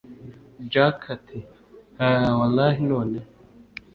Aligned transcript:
jack 0.71 0.99
ati 1.15 1.39
haha 1.97 2.27
wallah 2.39 2.73
noneho 2.89 3.29